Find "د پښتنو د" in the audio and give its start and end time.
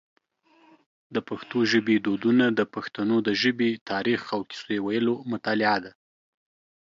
2.59-3.29